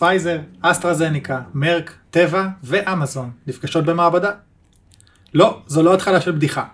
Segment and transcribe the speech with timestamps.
[0.00, 4.30] פייזר, אסטרזניקה, מרק, טבע ואמזון נפגשות במעבדה.
[5.34, 6.64] לא, זו לא התחלה של בדיחה.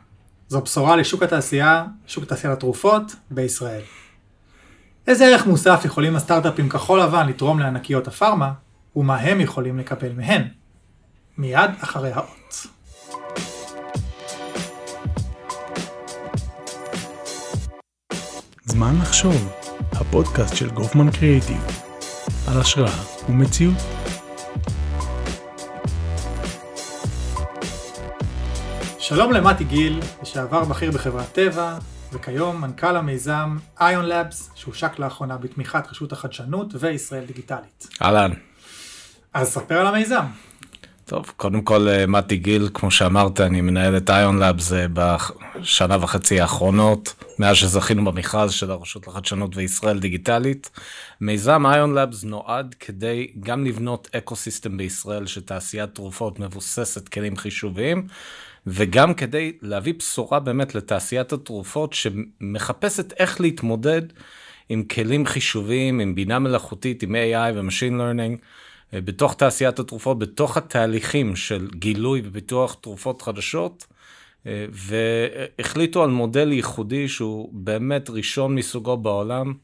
[0.48, 3.80] זו בשורה לשוק התעשייה, שוק תעשיית התרופות בישראל.
[5.06, 8.52] איזה ערך מוסף יכולים הסטארט-אפים כחול לבן לתרום לענקיות הפארמה,
[8.96, 10.48] ומה הם יכולים לקבל מהן?
[11.38, 12.66] מיד אחרי האות.
[18.64, 19.52] זמן לחשוב,
[19.92, 21.91] הפודקאסט של גופמן קריאיטיב,
[22.48, 23.74] על השראה ומציאות.
[28.98, 31.78] שלום למתי גיל, לשעבר בכיר בחברת טבע,
[32.12, 37.88] וכיום מנכ"ל המיזם איון לאבס, שהושק לאחרונה בתמיכת רשות החדשנות וישראל דיגיטלית.
[38.02, 38.30] אהלן.
[39.34, 40.24] אז ספר על המיזם.
[41.06, 46.40] טוב, קודם כל אה, מתי גיל, כמו שאמרת, אני מנהל את איון לאבס בשנה וחצי
[46.40, 50.70] האחרונות, מאז שזכינו במכרז של הרשות לחדשנות וישראל דיגיטלית.
[51.20, 58.06] מיזם איון לאבס נועד כדי גם לבנות אקו סיסטם בישראל שתעשיית תרופות מבוססת כלים חישוביים,
[58.66, 64.02] וגם כדי להביא בשורה באמת לתעשיית התרופות שמחפשת איך להתמודד
[64.68, 68.36] עם כלים חישוביים, עם בינה מלאכותית, עם AI ו-Machine Learning.
[68.94, 73.86] אה, בתוך תעשיית התרופות, בתוך התהליכים של גילוי ופיתוח תרופות חדשות,
[74.46, 79.54] אה, והחליטו על מודל ייחודי שהוא באמת ראשון מסוגו בעולם,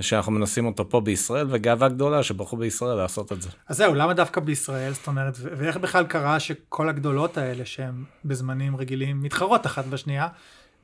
[0.00, 3.48] שאנחנו מנסים אותו פה בישראל, וגאווה גדולה שבחרו בישראל לעשות את זה.
[3.68, 4.92] אז זהו, למה דווקא בישראל?
[4.92, 10.28] זאת אומרת, ואיך בכלל קרה שכל הגדולות האלה שהן בזמנים רגילים מתחרות אחת בשנייה,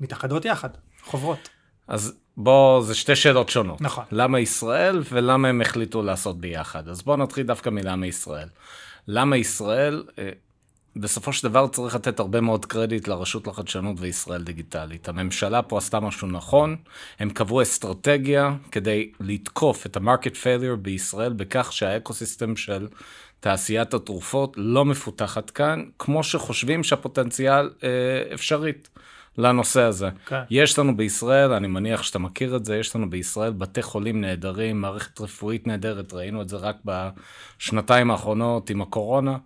[0.01, 0.69] מתאחדות יחד,
[1.05, 1.49] חוברות?
[1.89, 3.81] אז בוא, זה שתי שאלות שונות.
[3.81, 4.05] נכון.
[4.13, 6.89] למה ישראל ולמה הם החליטו לעשות ביחד.
[6.89, 8.49] אז בואו נתחיל דווקא מלמה ישראל.
[9.09, 10.31] למה ישראל, אה,
[10.97, 15.09] בסופו של דבר צריך לתת הרבה מאוד קרדיט לרשות לחדשנות וישראל דיגיטלית.
[15.09, 16.77] הממשלה פה עשתה משהו נכון,
[17.19, 22.89] הם קבעו אסטרטגיה כדי לתקוף את ה-market failure בישראל בכך שהאקוסיסטם של
[23.41, 27.89] תעשיית התרופות לא מפותחת כאן, כמו שחושבים שהפוטנציאל אה,
[28.35, 28.89] אפשרית.
[29.39, 30.09] לנושא הזה.
[30.09, 30.29] Okay.
[30.29, 30.41] כן.
[30.51, 34.81] יש לנו בישראל, אני מניח שאתה מכיר את זה, יש לנו בישראל בתי חולים נהדרים,
[34.81, 39.37] מערכת רפואית נהדרת, ראינו את זה רק בשנתיים האחרונות עם הקורונה.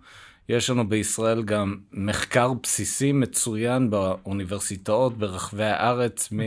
[0.49, 6.39] יש לנו בישראל גם מחקר בסיסי מצוין באוניברסיטאות ברחבי הארץ, מ...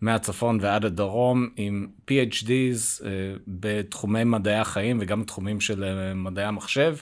[0.00, 3.10] מהצפון ועד הדרום, עם PhDs אה,
[3.48, 6.96] בתחומי מדעי החיים וגם בתחומים של אה, מדעי המחשב,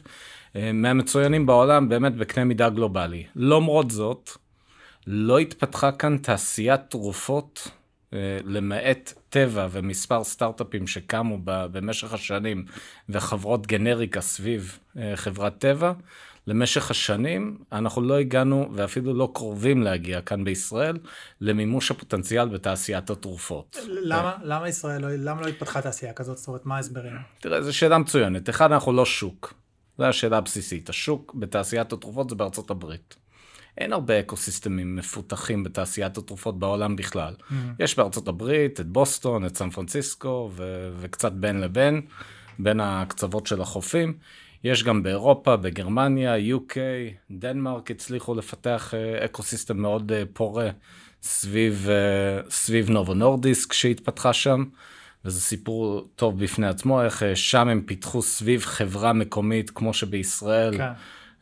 [0.57, 3.25] אה, מהמצוינים בעולם באמת בקנה מידה גלובלי.
[3.37, 4.31] למרות זאת,
[5.07, 7.69] לא התפתחה כאן תעשיית תרופות,
[8.13, 12.65] אה, למעט טבע ומספר סטארט-אפים שקמו במשך השנים
[13.09, 15.93] וחברות גנריקה סביב אה, חברת טבע.
[16.47, 20.99] למשך השנים אנחנו לא הגענו ואפילו לא קרובים להגיע כאן בישראל
[21.41, 23.77] למימוש הפוטנציאל בתעשיית התרופות.
[23.89, 24.37] למה?
[24.43, 26.39] למה ישראל לא, למה לא התפתחה תעשייה כזאת?
[26.39, 27.13] זאת אומרת, מה ההסברים?
[27.41, 28.51] תראה, זו שאלה מצוינת.
[28.51, 29.55] אחד, אנחנו לא שוק.
[29.99, 30.89] זו השאלה הבסיסית.
[30.89, 33.22] השוק בתעשיית התרופות זה בארצות הברית.
[33.79, 37.35] אין הרבה אקוסיסטמים מפותחים בתעשיית התרופות בעולם בכלל.
[37.39, 37.55] Mm-hmm.
[37.79, 42.01] יש בארצות הברית את בוסטון, את סן פרנסיסקו ו- וקצת בין לבין,
[42.59, 44.15] בין הקצוות של החופים.
[44.65, 46.77] יש גם באירופה, בגרמניה, UK,
[47.31, 50.71] דנמרק הצליחו לפתח אה, ecosystem מאוד אה, פורה
[51.23, 54.65] סביב, אה, סביב נובו נורדיסק שהתפתחה שם.
[55.25, 60.77] וזה סיפור טוב בפני עצמו, איך שם הם פיתחו סביב חברה מקומית כמו שבישראל.
[60.77, 60.93] כן.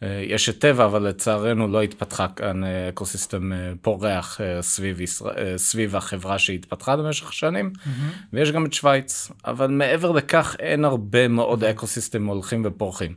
[0.03, 5.97] יש את טבע, אבל לצערנו לא התפתחה כאן אה, ecosystem אה, פורח סביב, ישראל, סביב
[5.97, 7.89] החברה שהתפתחה במשך השנים, mm-hmm.
[8.33, 11.65] ויש גם את שווייץ, אבל מעבר לכך אין הרבה מאוד.
[11.65, 13.15] ecosystem הולכים ופורחים.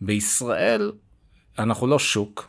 [0.00, 0.92] בישראל
[1.58, 2.48] אנחנו לא שוק,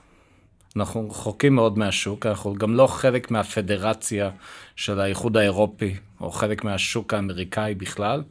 [0.75, 4.29] אנחנו רחוקים מאוד מהשוק, אנחנו גם לא חלק מהפדרציה
[4.75, 8.23] של האיחוד האירופי, או חלק מהשוק האמריקאי בכלל.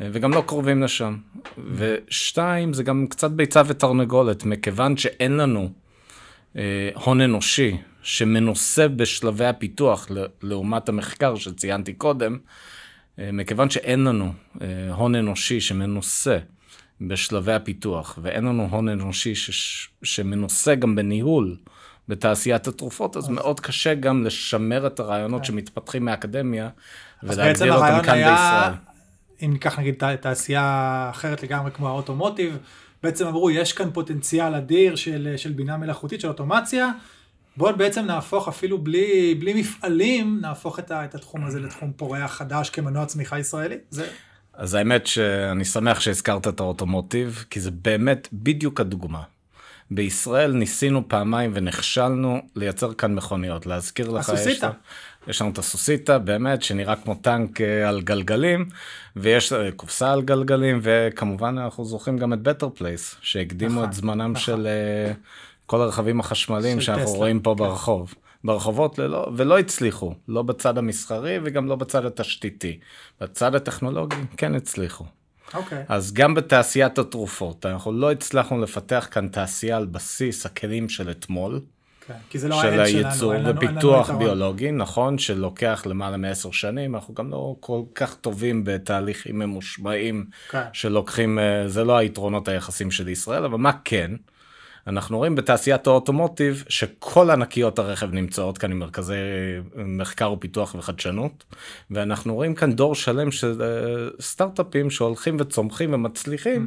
[0.00, 1.16] וגם לא קרובים לשם.
[1.74, 5.70] ושתיים, זה גם קצת ביצה ותרנגולת, מכיוון שאין לנו
[6.56, 10.08] אה, הון אנושי שמנוסה בשלבי הפיתוח
[10.42, 12.38] לעומת המחקר שציינתי קודם,
[13.18, 14.32] אה, מכיוון שאין לנו
[14.62, 16.38] אה, הון אנושי שמנוסה
[17.00, 21.56] בשלבי הפיתוח, ואין לנו הון אנושי ש, שמנוסה גם בניהול
[22.08, 25.46] בתעשיית התרופות, אז, אז מאוד קשה גם לשמר את הרעיונות כן.
[25.46, 26.68] שמתפתחים מהאקדמיה
[27.22, 28.30] ולהגדיר אותם כאן היה...
[28.30, 28.93] בישראל.
[29.42, 32.58] אם ניקח נגיד תעשייה אחרת לגמרי כמו האוטומוטיב,
[33.02, 36.90] בעצם אמרו יש כאן פוטנציאל אדיר של, של בינה מלאכותית, של אוטומציה,
[37.56, 42.32] בואו בעצם נהפוך אפילו בלי, בלי מפעלים, נהפוך את, ה, את התחום הזה לתחום פורח
[42.32, 43.76] חדש כמנוע צמיחה ישראלי.
[43.90, 44.08] זה...
[44.54, 49.22] אז האמת שאני שמח שהזכרת את ה automotive, כי זה באמת בדיוק הדוגמה.
[49.90, 53.66] בישראל ניסינו פעמיים ונכשלנו לייצר כאן מכוניות.
[53.66, 54.66] להזכיר לך, הסוסיתא.
[54.66, 54.72] יש
[55.40, 58.68] לנו את הסוסיתא, באמת, שנראה כמו טנק אה, על גלגלים,
[59.16, 63.92] ויש אה, קופסה על גלגלים, וכמובן אנחנו זוכרים גם את בטר פלייס, שהקדימו נכון, את
[63.92, 64.36] זמנם נכון.
[64.36, 65.12] של אה,
[65.66, 67.64] כל הרכבים החשמליים שאנחנו טסלה, רואים פה כן.
[67.64, 68.14] ברחוב.
[68.44, 72.78] ברחובות ללא, ולא הצליחו, לא בצד המסחרי וגם לא בצד התשתיתי.
[73.20, 75.04] בצד הטכנולוגי כן הצליחו.
[75.54, 75.84] אוקיי.
[75.88, 81.60] אז גם בתעשיית התרופות, אנחנו לא הצלחנו לפתח כאן תעשייה על בסיס הכלים של אתמול,
[82.06, 82.14] כן.
[82.30, 84.10] כי זה לא של הייצור ופיתוח.
[84.10, 90.62] ביולוגי, נכון, שלוקח למעלה מעשר שנים, אנחנו גם לא כל כך טובים בתהליכים ממושמעים כן.
[90.72, 94.10] שלוקחים, אה, זה לא היתרונות היחסים של ישראל, אבל מה כן?
[94.86, 101.44] אנחנו רואים בתעשיית האוטומוטיב שכל ענקיות הרכב נמצאות כאן עם מרכזי אה, מחקר ופיתוח וחדשנות,
[101.90, 106.66] ואנחנו רואים כאן דור שלם של אה, סטארט-אפים שהולכים וצומחים ומצליחים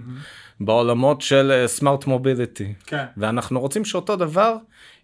[0.59, 2.73] בעולמות של סמארט מוביליטי.
[2.85, 3.05] כן.
[3.17, 4.57] ואנחנו רוצים שאותו דבר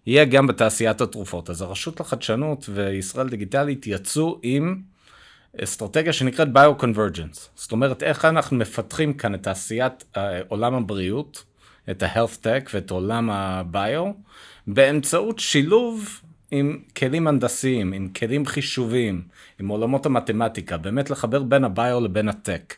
[0.06, 1.50] יהיה גם בתעשיית התרופות.
[1.50, 4.82] אז הרשות לחדשנות וישראל דיגיטלית יצאו עם
[5.62, 7.50] אסטרטגיה שנקראת ביו-קונברג'נס.
[7.54, 11.44] זאת אומרת, איך אנחנו מפתחים כאן את תעשיית אה, עולם הבריאות,
[11.90, 14.10] את ה-health tech ואת עולם הביו,
[14.66, 16.20] באמצעות שילוב
[16.50, 19.22] עם כלים הנדסיים, עם כלים חישוביים,
[19.60, 22.74] עם עולמות המתמטיקה, באמת לחבר בין הביו לבין הטק.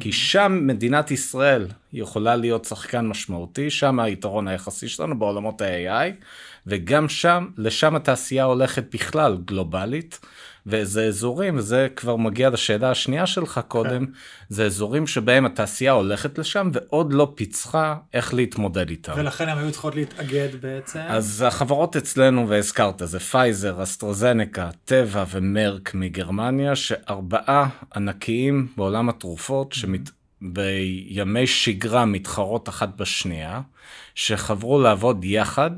[0.00, 6.24] כי שם מדינת ישראל יכולה להיות שחקן משמעותי, שם היתרון היחסי שלנו בעולמות ה-AI,
[6.68, 10.20] וגם שם, לשם התעשייה הולכת בכלל גלובלית.
[10.70, 14.06] וזה אזורים, וזה כבר מגיע לשאלה השנייה שלך קודם,
[14.48, 19.12] זה אזורים שבהם התעשייה הולכת לשם ועוד לא פיצחה איך להתמודד איתם.
[19.16, 21.00] ולכן הם היו צריכות להתאגד בעצם.
[21.08, 30.10] אז החברות אצלנו, והזכרת, זה פייזר, אסטרהזניקה, טבע ומרק מגרמניה, שארבעה ענקיים בעולם התרופות, שמת...
[30.42, 33.60] בימי שגרה מתחרות אחת בשנייה,
[34.14, 35.70] שחברו לעבוד יחד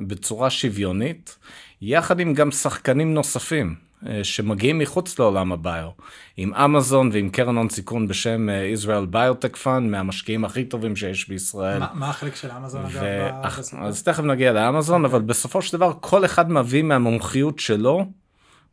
[0.00, 1.36] בצורה שוויונית,
[1.82, 3.74] יחד עם גם שחקנים נוספים.
[4.06, 5.88] אה, שמגיעים מחוץ לעולם הביו,
[6.36, 11.28] עם אמזון ועם קרן הון סיכון בשם אה, Israel Biotech Fund, מהמשקיעים הכי טובים שיש
[11.28, 11.78] בישראל.
[11.78, 12.94] מה- מה החלק של אמזון אגב?
[12.94, 12.98] ו...
[13.00, 13.84] ב- אך- בסיפור?
[13.86, 18.06] אז תכף נגיע לאמזון, אבל בסופו של דבר כל אחד מביא מהמומחיות שלו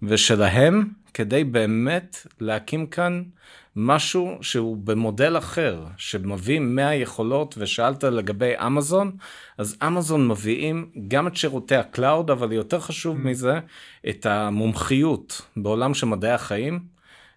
[0.03, 0.83] ושלהם,
[1.13, 3.23] כדי באמת להקים כאן
[3.75, 9.11] משהו שהוא במודל אחר, שמביא 100 יכולות, ושאלת לגבי אמזון,
[9.57, 13.59] אז אמזון מביאים גם את שירותי הקלאוד, אבל יותר חשוב מזה,
[14.09, 16.79] את המומחיות בעולם של מדעי החיים,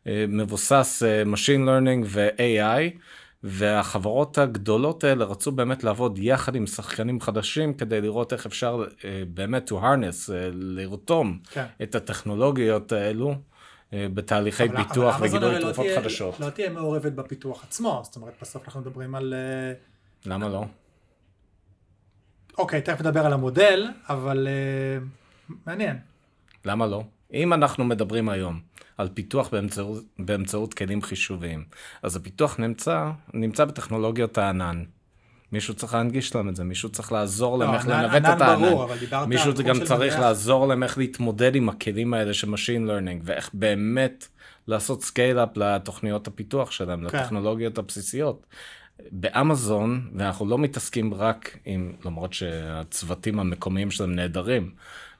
[0.06, 2.98] אה, מבוסס אה, Machine Learning ו-AI,
[3.42, 9.22] והחברות הגדולות האלה רצו באמת לעבוד יחד עם שחקנים חדשים כדי לראות איך אפשר אה,
[9.28, 11.64] באמת to harness, לרתום כן.
[11.82, 13.34] את הטכנולוגיות האלו
[13.92, 16.40] בתהליכי אבל- פיתוח וגידול לא תרופות חדשות.
[16.40, 19.34] לא תהיה מעורבת בפיתוח עצמו, זאת אומרת בסוף אנחנו מדברים על...
[19.34, 19.72] אה,
[20.32, 20.64] למה לא?
[22.58, 24.98] אוקיי, תכף נדבר על המודל, אבל אה,
[25.66, 25.98] מעניין.
[26.64, 27.04] למה לא?
[27.32, 28.60] אם אנחנו מדברים היום
[28.98, 31.64] על פיתוח באמצעות, באמצעות כלים חישוביים,
[32.02, 34.84] אז הפיתוח נמצא, נמצא בטכנולוגיות הענן.
[35.52, 38.40] מישהו צריך להנגיש להם את זה, מישהו צריך לעזור להם לא, איך ענן- לנווט את
[38.40, 39.28] הענן.
[39.28, 44.28] מישהו גם צריך לעזור להם איך להתמודד עם הכלים האלה של Machine Learning, ואיך באמת
[44.68, 47.18] לעשות scale-up לתוכניות הפיתוח שלהם, כן.
[47.18, 48.46] לטכנולוגיות הבסיסיות.
[49.10, 54.70] באמזון, ואנחנו לא מתעסקים רק עם, למרות שהצוותים המקומיים שלהם נהדרים,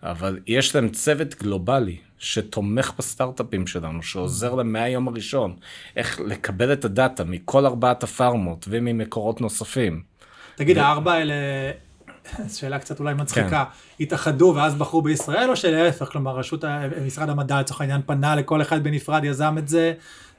[0.03, 5.57] אבל יש להם צוות גלובלי שתומך בסטארט-אפים שלנו, שעוזר להם מהיום הראשון,
[5.97, 10.03] איך לקבל את הדאטה מכל ארבעת הפארמות וממקורות נוספים.
[10.59, 11.35] תגיד, הארבע האלה,
[12.49, 14.03] שאלה קצת אולי מצחיקה, כן.
[14.03, 16.65] התאחדו ואז בחרו בישראל, או שההפך, כלומר, רשות,
[17.07, 19.93] משרד המדע לצורך העניין פנה לכל אחד בנפרד, יזם את זה,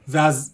[0.08, 0.54] ואז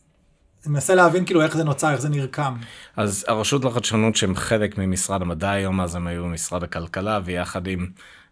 [0.65, 2.55] אני מנסה להבין כאילו איך זה נוצר, איך זה נרקם.
[2.98, 7.88] אז הרשות לחדשנות שהם חלק ממשרד המדע היום, אז הם היו במשרד הכלכלה, ויחד עם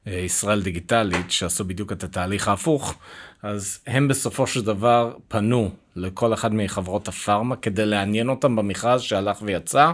[0.08, 2.96] אה, ישראל דיגיטלית, שעשו בדיוק את התהליך ההפוך,
[3.44, 9.38] אז הם בסופו של דבר פנו לכל אחד מחברות הפארמה כדי לעניין אותם במכרז שהלך
[9.42, 9.92] ויצא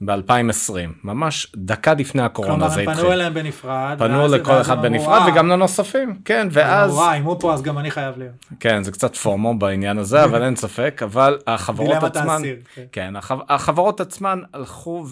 [0.00, 0.72] ב-2020,
[1.04, 3.04] ממש דקה לפני הקורונה כלומר, זה הם התחיל.
[3.04, 3.96] פנו אליהם בנפרד.
[3.98, 6.98] פנו לכל אחד הם בנפרד "אה, וגם לנוספים, כן, הם ואז...
[6.98, 8.32] אה, אם הוא פה אז גם אני חייב להיות.
[8.60, 12.42] כן, זה קצת פורמו בעניין הזה, אבל אין ספק, אבל החברות עצמן,
[12.74, 12.82] כן.
[12.92, 15.04] כן, החב- החברות עצמן הלכו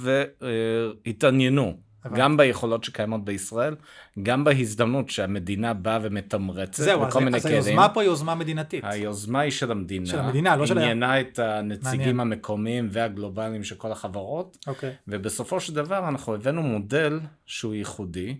[1.07, 1.90] והתעניינו, הבנתי.
[2.15, 3.75] גם ביכולות שקיימות בישראל,
[4.23, 7.55] גם בהזדמנות שהמדינה באה ומתמרצת זהו, אז בכל מיני אז כלים.
[7.55, 8.85] היוזמה פה היא יוזמה מדינתית.
[8.87, 12.21] היוזמה היא של המדינה, של המדינה, לא של עניינה את הנציגים מעניין.
[12.21, 14.93] המקומיים והגלובליים של כל החברות, אוקיי.
[15.09, 18.37] ובסופו של דבר אנחנו הבאנו מודל שהוא ייחודי,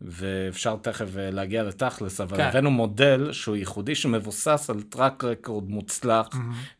[0.00, 2.42] ואפשר תכף אה, להגיע לתכלס, אבל כן.
[2.42, 6.28] הבאנו מודל שהוא ייחודי, שמבוסס על track record מוצלח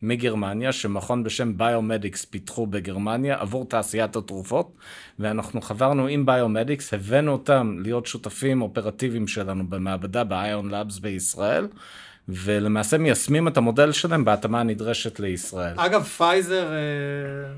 [0.01, 4.73] מגרמניה, שמכון בשם BioMed X פיתחו בגרמניה עבור תעשיית התרופות,
[5.19, 11.67] ואנחנו חברנו עם BioMed X, הבאנו אותם להיות שותפים אופרטיביים שלנו במעבדה ב-ion labs בישראל.
[12.29, 15.73] ולמעשה מיישמים את המודל שלהם בהתאמה הנדרשת לישראל.
[15.77, 16.77] אגב, פייזר אה,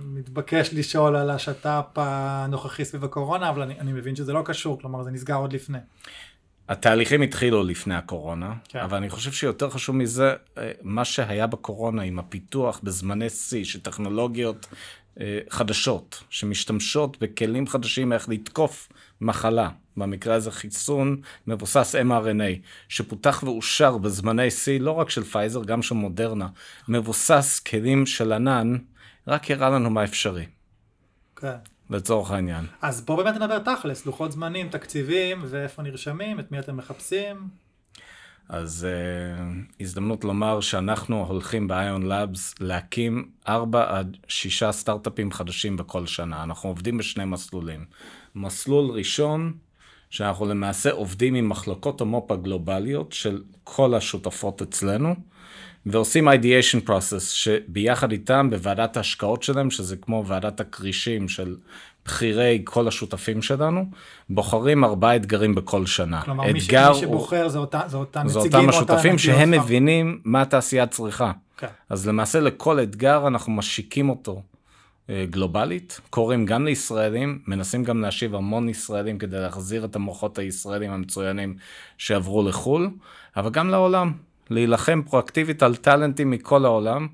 [0.03, 5.03] מתבקש לשאול על השת"פ הנוכחי סביב הקורונה, אבל אני, אני מבין שזה לא קשור, כלומר
[5.03, 5.77] זה נסגר עוד לפני.
[6.69, 8.79] התהליכים התחילו לפני הקורונה, כן.
[8.79, 13.79] אבל אני חושב שיותר חשוב מזה, אה, מה שהיה בקורונה עם הפיתוח בזמני שיא של
[13.79, 14.67] טכנולוגיות
[15.19, 18.89] אה, חדשות, שמשתמשות בכלים חדשים איך לתקוף
[19.21, 19.69] מחלה,
[19.99, 25.95] במקרה הזה חיסון מבוסס mRNA, שפותח ואושר בזמני שיא, לא רק של פייזר, גם של
[25.95, 26.47] מודרנה,
[26.87, 28.77] מבוסס כלים של ענן,
[29.27, 30.45] רק הראה לנו מה אפשרי,
[31.35, 31.55] כן.
[31.89, 32.65] לצורך העניין.
[32.81, 37.47] אז בוא באמת נדבר תכלס, לוחות זמנים, תקציבים, ואיפה נרשמים, את מי אתם מחפשים.
[38.49, 46.05] אז uh, הזדמנות לומר שאנחנו הולכים ב-ion labs להקים 4 עד 6 סטארט-אפים חדשים בכל
[46.05, 46.43] שנה.
[46.43, 47.85] אנחנו עובדים בשני מסלולים.
[48.35, 49.53] מסלול ראשון,
[50.09, 55.15] שאנחנו למעשה עובדים עם מחלקות המו"פ הגלובליות של כל השותפות אצלנו,
[55.85, 61.55] ועושים ideation process שביחד איתם בוועדת ההשקעות שלהם, שזה כמו ועדת הכרישים של
[62.05, 63.85] בכירי כל השותפים שלנו,
[64.29, 66.21] בוחרים ארבעה אתגרים בכל שנה.
[66.21, 70.21] כלומר, מי, ש, מי שבוחר זה, אותה, זה אותם זה נציגים, אותם השותפים שהם מבינים
[70.23, 71.31] מה התעשייה צריכה.
[71.57, 71.67] כן.
[71.89, 74.41] אז למעשה לכל אתגר אנחנו משיקים אותו
[75.29, 81.55] גלובלית, קוראים גם לישראלים, מנסים גם להשיב המון ישראלים כדי להחזיר את המוחות הישראלים המצוינים
[81.97, 82.89] שעברו לחו"ל,
[83.37, 84.13] אבל גם לעולם,
[84.49, 87.07] להילחם פרואקטיבית על טאלנטים מכל העולם,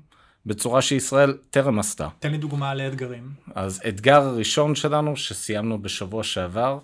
[0.46, 2.08] בצורה שישראל טרם עשתה.
[2.18, 3.30] תן לי דוגמה לאתגרים.
[3.54, 6.78] אז אתגר הראשון שלנו, שסיימנו בשבוע שעבר,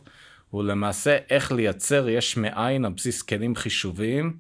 [0.50, 4.36] הוא למעשה איך לייצר יש מאין על בסיס כלים חישוביים,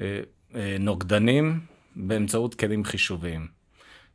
[0.00, 0.20] אה,
[0.54, 1.60] אה, נוגדנים,
[1.96, 3.55] באמצעות כלים חישוביים.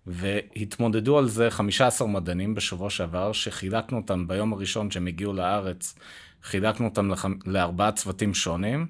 [0.08, 5.96] והתמודדו על זה 15 מדענים בשבוע שעבר, שחילקנו אותם ביום הראשון שהם הגיעו לארץ,
[6.44, 7.26] חילקנו אותם לח...
[7.46, 8.88] לארבעה צוותים שונים,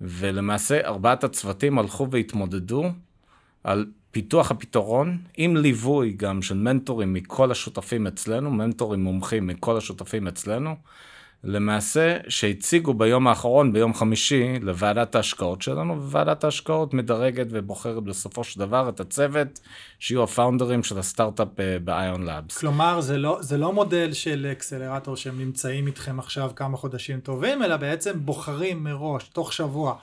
[0.00, 2.90] ולמעשה ארבעת הצוותים הלכו והתמודדו
[3.64, 10.28] על פיתוח הפתרון, עם ליווי גם של מנטורים מכל השותפים אצלנו, מנטורים מומחים מכל השותפים
[10.28, 10.76] אצלנו,
[11.44, 18.60] למעשה שהציגו ביום האחרון, ביום חמישי, לוועדת ההשקעות שלנו, וועדת ההשקעות מדרגת ובוחרת בסופו של
[18.60, 19.60] דבר את הצוות,
[19.98, 22.58] שיהיו הפאונדרים של הסטארט-אפ אה, ב-ion labs.
[22.60, 27.62] כלומר, זה לא, זה לא מודל של אקסלרטור שהם נמצאים איתכם עכשיו כמה חודשים טובים,
[27.62, 29.94] אלא בעצם בוחרים מראש, תוך שבוע,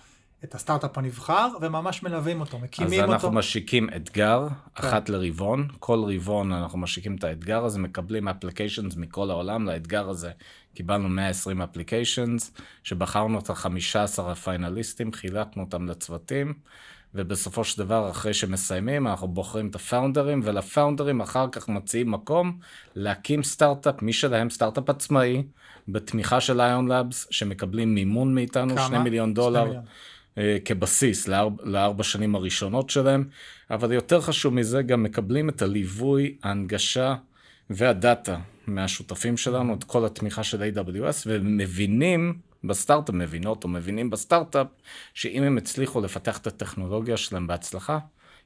[0.45, 3.13] את הסטארט-אפ הנבחר, וממש מלווים אותו, אז מקימים אותו.
[3.13, 4.87] אנחנו משיקים אתגר, כן.
[4.87, 10.31] אחת לרבעון, כל רבעון אנחנו משיקים את האתגר הזה, מקבלים אפליקיישנס מכל העולם, לאתגר הזה
[10.75, 12.51] קיבלנו 120 אפליקיישנס,
[12.83, 16.53] שבחרנו את ה-15 הפיינליסטים, חילקנו אותם לצוותים,
[17.17, 22.57] ובסופו של דבר, אחרי שמסיימים, אנחנו בוחרים את הפאונדרים, ולפאונדרים אחר כך מציעים מקום
[22.95, 25.43] להקים סטארט-אפ, משלהם סטארט-אפ עצמאי,
[25.87, 28.85] בתמיכה של ion labs, שמקבלים מימון מאיתנו, כמה?
[28.85, 29.65] 2 מיליון דולר.
[29.65, 29.83] מיליון.
[30.37, 33.23] אה, כבסיס לארבע, לארבע שנים הראשונות שלהם,
[33.71, 37.15] אבל יותר חשוב מזה, גם מקבלים את הליווי, ההנגשה
[37.69, 38.37] והדאטה
[38.67, 44.67] מהשותפים שלנו, את כל התמיכה של AWS, ומבינים בסטארט-אפ, מבינות או מבינים בסטארט-אפ,
[45.13, 47.99] שאם הם הצליחו לפתח את הטכנולוגיה שלהם בהצלחה,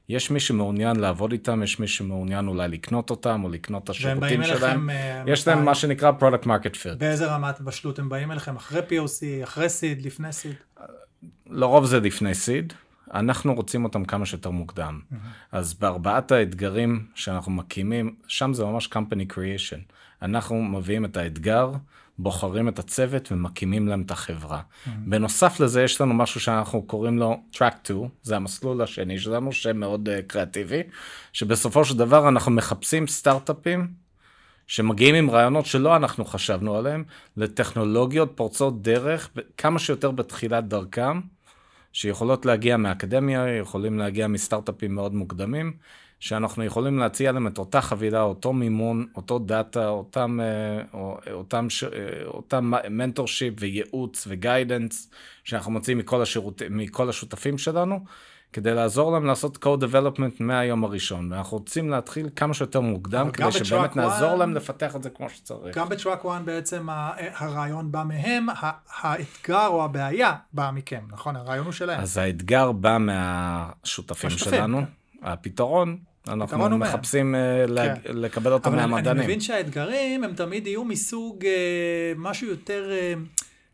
[0.08, 4.44] יש מי שמעוניין לעבוד איתם, יש מי שמעוניין אולי לקנות אותם, או לקנות את השירותים
[4.44, 4.90] שלהם.
[4.90, 5.64] אליכם, אה, יש להם?
[5.64, 6.94] מה שנקרא product market fit.
[6.98, 8.56] באיזה רמת בשלות הם באים אליכם?
[8.56, 10.54] אחרי POC, אחרי סיד, לפני סיד?
[11.46, 12.72] לרוב זה לפני סיד,
[13.14, 15.00] אנחנו רוצים אותם כמה שיותר מוקדם.
[15.52, 19.92] אז בארבעת האתגרים שאנחנו מקימים, שם זה ממש company creation.
[20.22, 21.72] אנחנו מביאים את האתגר,
[22.18, 24.60] בוחרים את הצוות ומקימים להם את החברה.
[24.86, 29.76] בנוסף לזה יש לנו משהו שאנחנו קוראים לו track 2, זה המסלול השני שלנו, שם
[29.76, 30.82] מאוד uh, קריאטיבי,
[31.32, 33.88] שבסופו של דבר אנחנו מחפשים סטארט-אפים
[34.70, 37.04] שמגיעים עם רעיונות שלא אנחנו חשבנו עליהם,
[37.36, 41.20] לטכנולוגיות פורצות דרך, כמה שיותר בתחילת דרכם,
[41.92, 45.72] שיכולות להגיע מהאקדמיה, יכולים להגיע מסטארט-אפים מאוד מוקדמים,
[46.20, 51.66] שאנחנו יכולים להציע להם את אותה חבילה, אותו מימון, אותו דאטה, אותם, אה, או- אותם,
[51.92, 55.10] אה, אותם mentorship וייעוץ ו guidance,
[55.44, 58.00] שאנחנו מוצאים מכל, השירות, מכל השותפים שלנו,
[58.52, 61.32] כדי לעזור להם לעשות code development מהיום הראשון.
[61.32, 65.78] ואנחנו רוצים להתחיל כמה שיותר מוקדם, כדי שבאמת נעזור להם לפתח את זה כמו שצריך.
[65.78, 66.86] גם בטראק 1 בעצם
[67.36, 68.46] הרעיון בא מהם,
[69.00, 71.36] האתגר או הבעיה בא מכם, נכון?
[71.36, 72.00] הרעיון הוא שלהם.
[72.00, 75.26] אז האתגר בא מהשותפים שלנו, כן.
[75.28, 75.96] הפתרון,
[76.28, 76.78] אנחנו.
[76.78, 77.34] מחפשים
[77.68, 78.00] לה- כן.
[78.16, 79.24] לקבל אותו אבל אני, מהמדענים.
[79.24, 81.50] מבין שהאתגרים הם תמיד יהיו מסוג אה,
[82.16, 83.14] משהו יותר אה,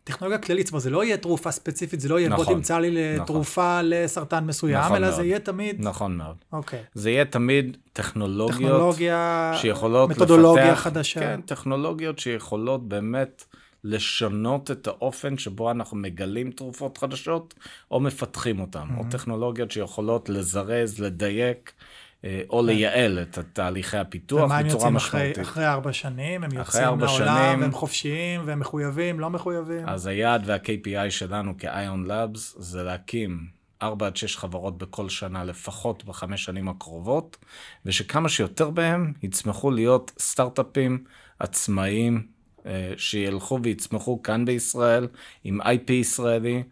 [0.07, 2.79] טכנולוגיה כללית, זאת אומרת, זה לא יהיה תרופה ספציפית, זה לא יהיה, בוא נכון, תמצא
[2.79, 3.27] לי נכון.
[3.27, 5.17] תרופה לסרטן מסוים, נכון אלא מאוד.
[5.17, 6.37] זה יהיה תמיד, נכון מאוד.
[6.53, 11.21] אוקיי, זה יהיה תמיד טכנולוגיות טכנולוגיה, שיכולות מתודולוגיה לפתח, חדשה.
[11.21, 13.45] כן, טכנולוגיות שיכולות באמת
[13.85, 17.55] לשנות את האופן שבו אנחנו מגלים תרופות חדשות,
[17.91, 18.99] או מפתחים אותן, Mm-hmm.
[18.99, 21.73] או טכנולוגיות שיכולות לזרז, לדייק,
[22.51, 25.59] או לייעל את תהליכי הפיתוח ומה הם בצורה יוצאים אחרי, משמעותית.
[25.59, 26.45] ארבע שנים?
[26.45, 27.19] הם יוצאים ארבע לעולם,
[27.49, 29.89] שנים- והם חופשיים, והם מחויבים, לא מחויבים?
[29.89, 33.41] אז היעד וה-KPI שלנו כ-ion Labs זה להקים
[33.83, 37.37] 4 עד 6 חברות בכל שנה לפחות בחמש שנים הקרובות,
[37.87, 41.05] ושכמה שיותר בהם יצמחו להיות סטארט-אפים
[41.39, 42.27] עצמאיים
[42.67, 45.09] אה, שילכו ויצמחו כאן בישראל,
[45.45, 46.63] עם IP ישראלי,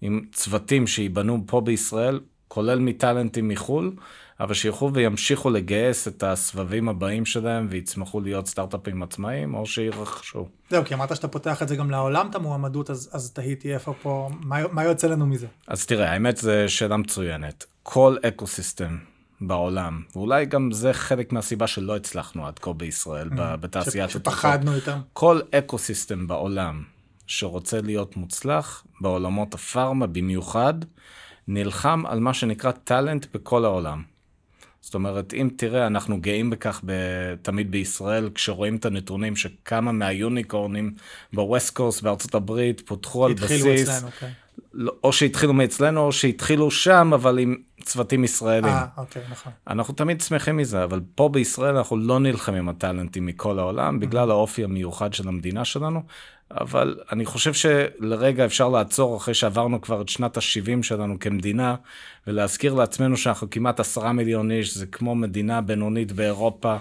[0.00, 3.92] עם צוותים שייבנו פה בישראל, כולל מטאלנטים מחו"ל,
[4.40, 10.48] אבל שילכו וימשיכו לגייס את הסבבים הבאים שלהם ויצמחו להיות סטארט-אפים עצמאיים, או שירכשו.
[10.70, 13.94] זהו, כי אמרת שאתה פותח את זה גם לעולם, את המועמדות, אז, אז תהיתי איפה
[14.02, 15.46] פה, מה, מה יוצא לנו מזה?
[15.66, 17.64] אז תראה, האמת זו שאלה מצוינת.
[17.82, 18.98] כל אקו-סיסטם
[19.40, 24.10] בעולם, ואולי גם זה חלק מהסיבה שלא הצלחנו עד כה בישראל, ב- בתעשיית.
[24.10, 24.98] שפחדנו איתם.
[25.12, 26.82] כל אקו-סיסטם בעולם
[27.26, 30.74] שרוצה להיות מוצלח, בעולמות הפארמה במיוחד,
[31.48, 34.13] נלחם על מה שנקרא טאלנט בכל העולם.
[34.84, 40.94] זאת אומרת, אם תראה, אנחנו גאים בכך ב- תמיד בישראל, כשרואים את הנתונים שכמה מהיוניקורנים
[41.32, 44.30] בווסט קוסט בארצות הברית פותחו על בסיס, התחילו אצלנו, כן.
[44.74, 48.72] לא- או שהתחילו מאצלנו או שהתחילו שם, אבל עם צוותים ישראלים.
[48.72, 49.52] אה, אוקיי, נכון.
[49.68, 54.30] אנחנו תמיד שמחים מזה, אבל פה בישראל אנחנו לא נלחמים על טאלנטים מכל העולם, בגלל
[54.30, 56.02] האופי המיוחד של המדינה שלנו,
[56.50, 61.74] אבל אני חושב שלרגע אפשר לעצור אחרי שעברנו כבר את שנת ה-70 שלנו כמדינה,
[62.26, 66.76] ולהזכיר לעצמנו שאנחנו כמעט עשרה מיליון איש, זה כמו מדינה בינונית באירופה.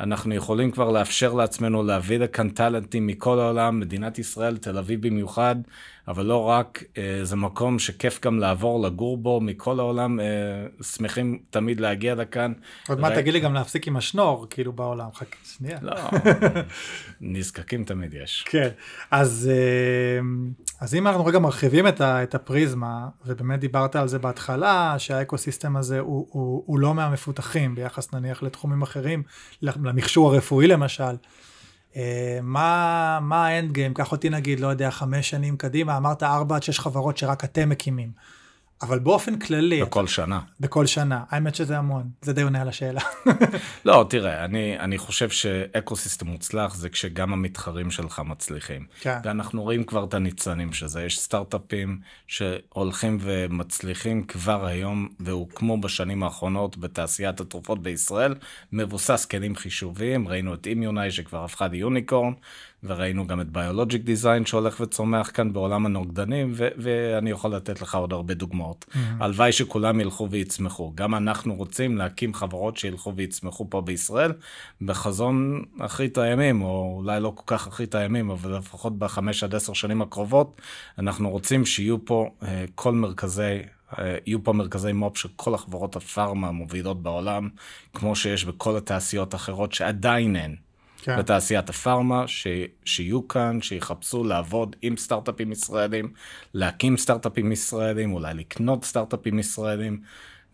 [0.00, 5.56] אנחנו יכולים כבר לאפשר לעצמנו להביא לכאן טאלנטים מכל העולם, מדינת ישראל, תל אביב במיוחד,
[6.08, 10.24] אבל לא רק, אה, זה מקום שכיף גם לעבור, לגור בו, מכל העולם, אה,
[10.82, 12.52] שמחים תמיד להגיע לכאן.
[12.88, 15.08] עוד מעט תגיד לי גם להפסיק עם השנור, כאילו בעולם.
[15.14, 15.78] חכה, שנייה.
[15.82, 15.94] לא,
[17.20, 18.44] נזקקים תמיד יש.
[18.48, 18.68] כן,
[19.10, 20.20] אז, אה,
[20.80, 25.76] אז אם אנחנו רגע מרחיבים את, ה, את הפריזמה, ובאמת דיברת על זה בהתחלה, שהאקוסיסטם
[25.76, 29.22] הזה הוא, הוא, הוא לא מהמפותחים ביחס נניח לתחומים אחרים,
[29.62, 31.14] למכשור הרפואי למשל.
[31.96, 33.94] אה, מה, מה האנד גיים?
[33.94, 37.68] קח אותי נגיד, לא יודע, חמש שנים קדימה, אמרת ארבע עד שש חברות שרק אתם
[37.68, 38.10] מקימים.
[38.82, 40.40] אבל באופן כללי, בכל שנה.
[40.60, 43.00] בכל שנה, האמת שזה המון, זה די עונה על השאלה.
[43.84, 48.86] לא, תראה, אני, אני חושב שאקוסיסטם מוצלח זה כשגם המתחרים שלך מצליחים.
[49.00, 49.18] כן.
[49.24, 51.02] ואנחנו רואים כבר את הניצנים של זה.
[51.02, 58.34] יש סטארט-אפים שהולכים ומצליחים כבר היום, והוקמו בשנים האחרונות בתעשיית התרופות בישראל,
[58.72, 60.28] מבוסס כלים חישוביים.
[60.28, 62.32] ראינו את אימיוני שכבר הפכה ליוניקורן,
[62.84, 67.94] וראינו גם את ביולוג'יק דיזיין שהולך וצומח כאן בעולם הנוגדנים, ו- ואני יכול לתת לך
[67.94, 68.84] עוד הרבה דוגמאות.
[69.20, 70.92] הלוואי שכולם ילכו ויצמחו.
[70.94, 74.32] גם אנחנו רוצים להקים חברות שילכו ויצמחו פה בישראל,
[74.82, 79.72] בחזון אחרית הימים, או אולי לא כל כך אחרית הימים, אבל לפחות בחמש עד עשר
[79.72, 80.60] שנים הקרובות,
[80.98, 83.58] אנחנו רוצים שיהיו פה אה, כל מרכזי...
[83.98, 87.48] אה, יהיו פה מרכזי מו"פ של כל החברות הפארמה המובילות בעולם,
[87.94, 90.69] כמו שיש בכל התעשיות האחרות שעדיין אין.
[91.02, 91.18] כן.
[91.18, 92.46] בתעשיית הפארמה, ש...
[92.84, 96.12] שיהיו כאן, שיחפשו לעבוד עם סטארט-אפים ישראלים,
[96.54, 100.00] להקים סטארט-אפים ישראלים, אולי לקנות סטארט-אפים ישראלים,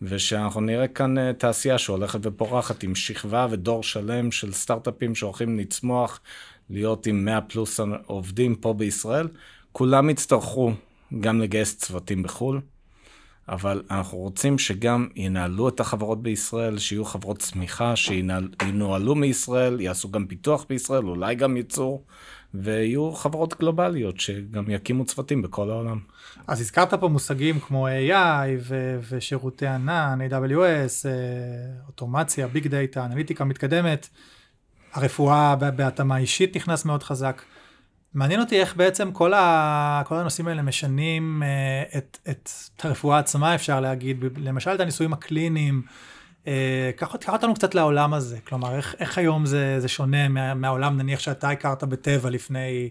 [0.01, 6.19] ושאנחנו נראה כאן אה, תעשייה שהולכת ופורחת עם שכבה ודור שלם של סטארט-אפים שהולכים לצמוח,
[6.69, 9.27] להיות עם 100 פלוס עובדים פה בישראל.
[9.71, 10.71] כולם יצטרכו
[11.19, 12.61] גם לגייס צוותים בחו"ל.
[13.49, 20.25] אבל אנחנו רוצים שגם ינהלו את החברות בישראל, שיהיו חברות צמיחה, שינוהלו מישראל, יעשו גם
[20.25, 22.05] פיתוח בישראל, אולי גם ייצור,
[22.53, 25.99] ויהיו חברות גלובליות שגם יקימו צוותים בכל העולם.
[26.47, 31.11] אז הזכרת פה מושגים כמו AI ו- ושירותי ענן, AWS, אה,
[31.87, 34.09] אוטומציה, ביג דאטה, אנליטיקה מתקדמת,
[34.93, 37.41] הרפואה בהתאמה אישית נכנס מאוד חזק.
[38.17, 43.19] מעניין אותי איך בעצם כל, ה- כל הנושאים האלה משנים אה, את, את, את הרפואה
[43.19, 45.81] עצמה, אפשר להגיד, למשל את הניסויים הקליניים.
[46.47, 50.53] אה, קח קח אותנו קצת לעולם הזה, כלומר איך, איך היום זה, זה שונה מה,
[50.53, 52.89] מהעולם נניח שאתה הכרת בטבע לפני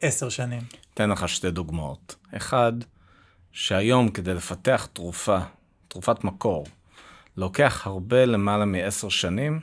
[0.00, 0.62] עשר שנים.
[0.94, 2.16] אתן לך שתי דוגמאות.
[2.36, 2.72] אחד,
[3.52, 5.38] שהיום כדי לפתח תרופה,
[5.88, 6.66] תרופת מקור,
[7.36, 9.60] לוקח הרבה למעלה מעשר שנים,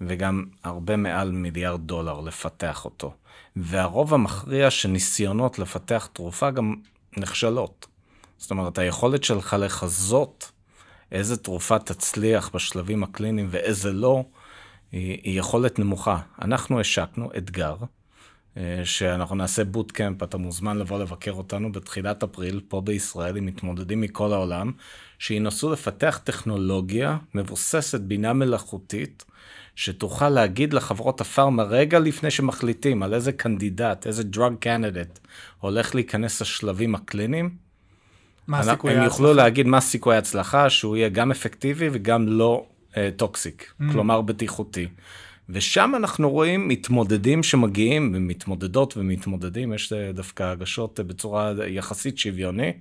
[0.00, 3.14] וגם הרבה מעל מיליארד דולר לפתח אותו.
[3.56, 6.74] והרוב המכריע של ניסיונות לפתח תרופה גם
[7.16, 7.86] נכשלות.
[8.38, 10.52] זאת אומרת, היכולת שלך לחזות
[11.12, 14.24] איזה תרופה תצליח בשלבים הקליניים ואיזה לא,
[14.92, 16.18] היא, היא יכולת נמוכה.
[16.42, 17.76] אנחנו השקנו אתגר
[18.84, 24.32] שאנחנו נעשה בוטקאמפ, אתה מוזמן לבוא לבקר אותנו בתחילת אפריל פה בישראל עם מתמודדים מכל
[24.32, 24.72] העולם,
[25.18, 29.24] שינסו לפתח טכנולוגיה מבוססת בינה מלאכותית,
[29.76, 35.18] שתוכל להגיד לחברות הפארמה רגע לפני שמחליטים על איזה candidate, איזה drug candidate
[35.60, 37.50] הולך להיכנס לשלבים הקליניים.
[38.46, 43.10] מה הם הסיכוי יוכלו להגיד מה סיכוי ההצלחה, שהוא יהיה גם אפקטיבי וגם לא אה,
[43.16, 43.92] toxic, Mm.
[43.92, 44.88] כלומר בטיחותי.
[45.48, 52.72] ושם אנחנו רואים מתמודדים שמגיעים, ומתמודדות ומתמודדים, יש דווקא הגשות בצורה יחסית שוויוני.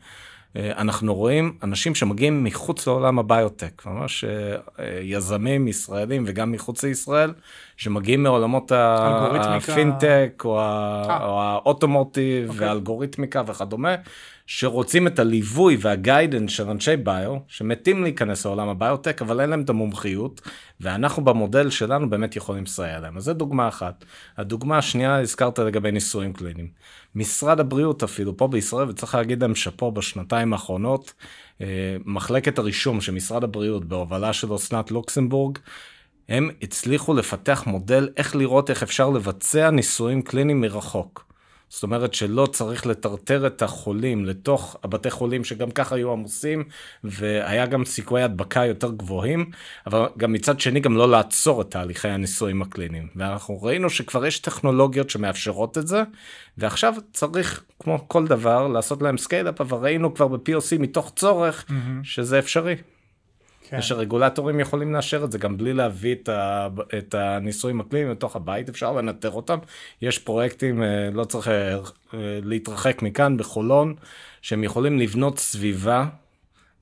[0.55, 6.83] אה, אנחנו רואים אנשים שמגיעים מחוץ לעולם הביוטק, ממש אה, אה, יזמים ישראלים וגם מחוץ
[6.83, 7.33] לישראל,
[7.77, 9.71] שמגיעים מעולמות אלגוריתמיקה.
[9.73, 10.59] הפינטק או.
[11.21, 12.67] או האוטומוטיב אוקיי.
[12.67, 13.95] והאלגוריתמיקה וכדומה,
[14.45, 19.61] שרוצים את הליווי וה guidance של אנשי ביו, שמתים להיכנס לעולם הביוטק, אבל אין להם
[19.61, 20.41] את המומחיות,
[20.81, 23.17] ואנחנו במודל שלנו באמת יכולים לסייע להם.
[23.17, 24.05] אז זו דוגמה אחת.
[24.37, 26.67] הדוגמה השנייה, הזכרת לגבי ניסויים קליניים.
[27.15, 31.13] משרד הבריאות אפילו פה בישראל, וצריך להגיד להם שאפו בשנתיים האחרונות,
[31.61, 35.57] אה, מחלקת הרישום של משרד הבריאות בהובלה של אסנת לוקסמבורג,
[36.29, 41.32] הם הצליחו לפתח מודל איך לראות איך אפשר לבצע ניסויים קליניים מרחוק.
[41.73, 46.63] זאת אומרת שלא צריך לטרטר את החולים לתוך הבתי חולים שגם ככה היו עמוסים
[47.03, 49.49] והיה גם סיכויי הדבקה יותר גבוהים,
[49.87, 53.07] אבל גם מצד שני גם לא לעצור את תהליכי הניסויים הקליניים.
[53.15, 56.03] ואנחנו ראינו שכבר יש טכנולוגיות שמאפשרות את זה,
[56.57, 61.65] ועכשיו צריך כמו כל דבר לעשות להם scale-up, אבל ראינו כבר ב-POC מתוך צורך
[62.03, 62.75] שזה אפשרי.
[63.69, 63.77] כן.
[63.79, 68.69] ושרגולטורים יכולים לאשר את זה גם בלי להביא את, ה, את הניסויים הקליניים לתוך הבית,
[68.69, 69.57] אפשר לנטר אותם.
[70.01, 71.79] יש פרויקטים, אה, לא צריך אה, אה,
[72.43, 73.95] להתרחק מכאן, בחולון,
[74.41, 76.05] שהם יכולים לבנות סביבה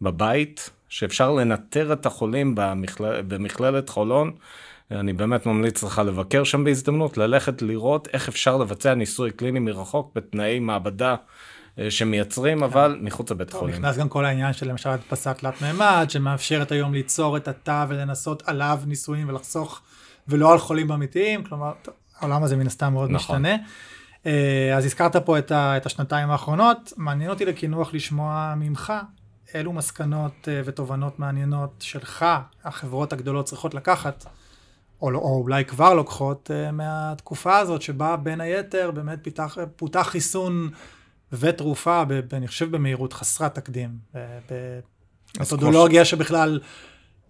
[0.02, 4.32] בבית, שאפשר לנטר את החולים במכל, במכללת חולון.
[4.92, 10.12] אני באמת ממליץ לך לבקר שם בהזדמנות, ללכת לראות איך אפשר לבצע ניסוי קליני מרחוק
[10.16, 11.16] בתנאי מעבדה
[11.90, 13.76] שמייצרים, אבל מחוץ לבית חולים.
[13.76, 18.44] נכנס גם כל העניין של למשל הדפסת תלת מימד, שמאפשרת היום ליצור את התא ולנסות
[18.46, 19.82] עליו ניסויים ולחסוך,
[20.28, 21.72] ולא על חולים אמיתיים, כלומר,
[22.20, 23.42] העולם הזה מן הסתם מאוד נכון.
[23.42, 23.56] משתנה.
[24.26, 28.94] אה, אז הזכרת פה את, ה, את השנתיים האחרונות, מעניין אותי לקינוח לשמוע ממך,
[29.54, 32.26] אילו מסקנות אה, ותובנות מעניינות שלך,
[32.64, 34.26] החברות הגדולות צריכות לקחת,
[35.02, 40.08] או, לא- או אולי כבר לוקחות אה, מהתקופה הזאת, שבה בין היתר באמת פיתח, פותח
[40.10, 40.70] חיסון
[41.34, 43.90] ותרופה, ב, אני חושב במהירות חסרת תקדים,
[45.40, 46.60] במתודולוגיה שבכלל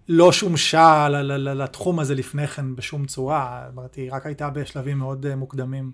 [0.09, 1.07] לא שומשה
[1.39, 5.91] לתחום הזה לפני כן בשום צורה, זאת היא רק הייתה בשלבים מאוד אה, מוקדמים.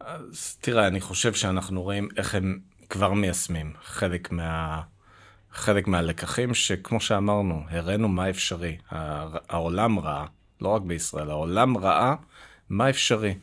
[0.00, 2.58] אז תראה, אני חושב שאנחנו רואים איך הם
[2.90, 4.82] כבר מיישמים חלק מה...
[5.52, 8.76] חלק מהלקחים שכמו שאמרנו, הראינו מה אפשרי.
[8.90, 10.24] הע- העולם ראה,
[10.60, 12.14] לא רק בישראל, העולם ראה
[12.68, 13.34] מה אפשרי.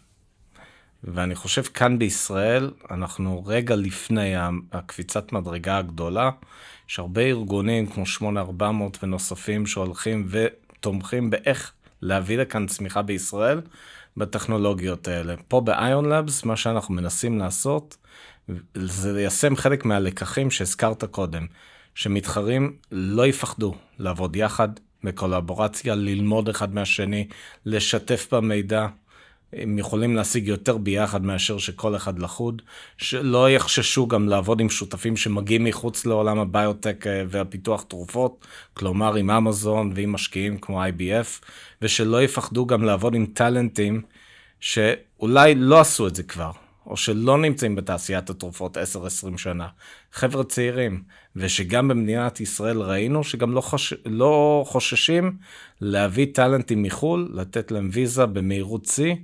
[1.04, 4.34] ואני חושב כאן בישראל, אנחנו רגע לפני
[4.72, 6.30] הקפיצת מדרגה הגדולה,
[6.90, 13.62] יש הרבה ארגונים כמו 8400 ונוספים שהולכים ותומכים באיך להביא לכאן צמיחה בישראל
[14.18, 15.36] בטכנולוגיות האלה.
[15.48, 17.98] פה ב-Ion Labs, מה שאנחנו מנסים לעשות,
[18.76, 21.46] זה ליישם חלק מהלקחים שהזכרת קודם,
[21.96, 24.70] שמתחרים לא יפחדו לעבוד יחד,
[25.04, 27.28] בקולבורציה, ללמוד אחד מהשני,
[27.66, 28.88] לשתף במידע.
[29.54, 32.62] הם יכולים להשיג יותר ביחד מאשר שכל אחד לחוד,
[32.98, 39.30] שלא יחששו גם לעבוד עם שותפים שמגיעים מחוץ לעולם הביוטק אה, והפיתוח תרופות, כלומר עם
[39.32, 41.46] אמזון ועם משקיעים כמו IBF,
[41.82, 44.02] ושלא יפחדו גם לעבוד עם טאלנטים
[44.60, 46.52] שאולי לא עשו את זה כבר,
[46.91, 48.82] או שלא נמצאים בתעשיית התרופות 10-20
[49.38, 49.67] שנה,
[50.12, 51.04] חבר'ה צעירים,
[51.36, 53.93] ושגם במדינת ישראל ראינו שגם לא, חוש...
[54.06, 55.38] לא חוששים
[55.82, 59.15] להביא טאלנטים מחו"ל, לתת להם ויזה במהירות שיא,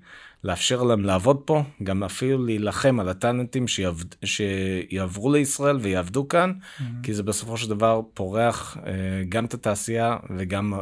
[0.44, 4.06] לאפשר להם לעבוד פה, גם אפילו להילחם על הטאלנטים שיעבד...
[4.26, 6.84] שיעברו לישראל ויעבדו כאן, mm-hmm.
[7.04, 8.92] כי זה בסופו של דבר פורח אה,
[9.30, 10.74] גם את התעשייה וגם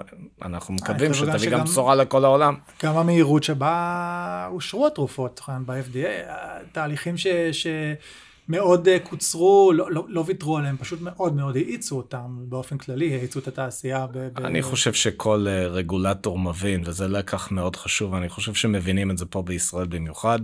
[0.41, 2.55] אנחנו מקווים חושב גם שתביא גם בשורה לכל העולם.
[2.83, 6.31] גם המהירות שבה אושרו התרופות נכון, ב-FDA,
[6.71, 7.27] תהליכים ש...
[7.51, 13.13] שמאוד אה, קוצרו, לא, לא, לא ויתרו עליהם, פשוט מאוד מאוד האיצו אותם באופן כללי,
[13.15, 14.07] האיצו את התעשייה.
[14.07, 14.45] ב, ב...
[14.45, 19.25] אני חושב שכל אה, רגולטור מבין, וזה לקח מאוד חשוב, אני חושב שמבינים את זה
[19.25, 20.39] פה בישראל במיוחד.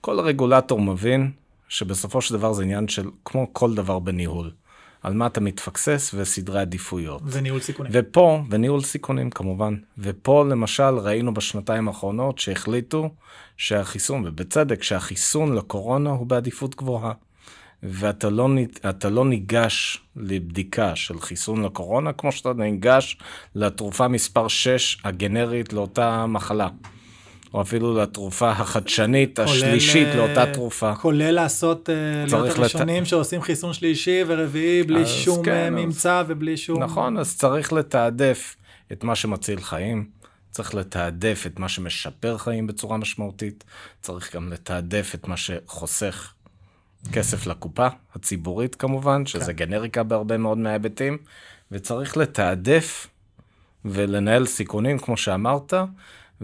[0.00, 1.30] כל רגולטור מבין
[1.68, 4.50] שבסופו של דבר זה עניין של, כמו כל דבר בניהול,
[5.02, 7.22] על מה אתה מתפקסס וסדרי עדיפויות.
[7.26, 7.92] וניהול סיכונים.
[7.94, 13.10] ופה, וניהול סיכונים כמובן, ופה למשל ראינו בשנתיים האחרונות שהחליטו
[13.56, 17.12] שהחיסון, ובצדק, שהחיסון לקורונה הוא בעדיפות גבוהה.
[17.82, 18.48] ואתה לא,
[19.10, 23.18] לא ניגש לבדיקה של חיסון לקורונה, כמו שאתה ניגש
[23.54, 26.68] לתרופה מספר 6 הגנרית לאותה מחלה.
[27.54, 30.94] או אפילו לתרופה החדשנית כולל, השלישית אה, לאותה תרופה.
[30.94, 35.50] כולל לעשות, אה, להיות צריך לת- הראשונים שעושים חיסון שלישי ורביעי בלי אז שום כן,
[35.52, 36.82] אה, אז- ממצא ובלי שום...
[36.82, 38.56] נכון, אז צריך לתעדף
[38.92, 40.06] את מה שמציל חיים,
[40.50, 43.64] צריך לתעדף את מה שמשפר חיים בצורה משמעותית,
[44.02, 46.32] צריך גם לתעדף את מה שחוסך
[47.12, 49.64] כסף לקופה הציבורית כמובן, שזה כן.
[49.66, 51.18] גנריקה בהרבה מאוד מההיבטים,
[51.72, 53.06] וצריך לתעדף
[53.84, 55.74] ולנהל סיכונים, כמו שאמרת,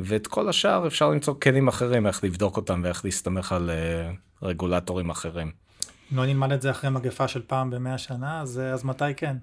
[0.05, 4.11] ואת כל השאר אפשר למצוא כלים אחרים, איך לבדוק אותם ואיך להסתמך על אה,
[4.43, 5.51] רגולטורים אחרים.
[6.13, 9.15] אם לא נלמד את זה אחרי מגפה של פעם במאה שנה, אז, אה, אז מתי
[9.17, 9.37] כן?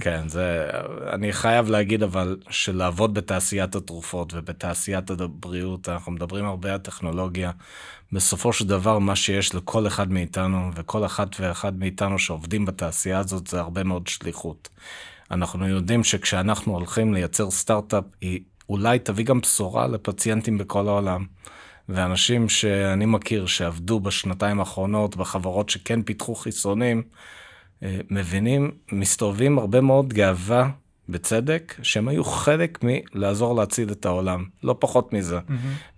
[0.00, 0.70] כן, זה,
[1.12, 7.50] אני חייב להגיד אבל שלעבוד בתעשיית התרופות ובתעשיית הבריאות, אנחנו מדברים הרבה על טכנולוגיה.
[8.12, 13.46] בסופו של דבר, מה שיש לכל אחד מאיתנו, וכל אחת ואחד מאיתנו שעובדים בתעשייה הזאת,
[13.46, 14.68] זה הרבה מאוד שליחות.
[15.30, 21.24] אנחנו יודעים שכשאנחנו הולכים לייצר סטארט-אפ, היא אולי תביא גם בשורה לפציינטים בכל העולם.
[21.88, 27.02] ואנשים שאני מכיר שעבדו בשנתיים האחרונות בחברות שכן פיתחו חיסונים,
[27.82, 30.70] אה, מבינים, מסתובבים הרבה מאוד גאווה,
[31.08, 35.38] בצדק, שהם היו חלק מלעזור להציל את העולם, לא פחות מזה.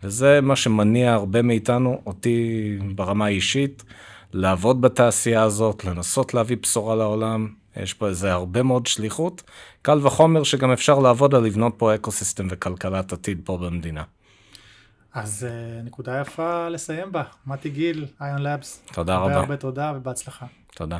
[0.03, 3.85] וזה מה שמניע הרבה מאיתנו, אותי ברמה האישית,
[4.33, 7.48] לעבוד בתעשייה הזאת, לנסות להביא בשורה לעולם.
[7.76, 9.42] יש פה איזה הרבה מאוד שליחות.
[9.82, 14.02] קל וחומר שגם אפשר לעבוד על לבנות פה אקו-סיסטם וכלכלת עתיד פה במדינה.
[15.14, 17.22] אז אה, נקודה יפה לסיים בה.
[17.46, 18.82] מתי גיל, ion labs.
[18.92, 19.40] תודה הרבה רבה.
[19.40, 20.46] הרבה תודה ובהצלחה.
[20.74, 20.98] תודה.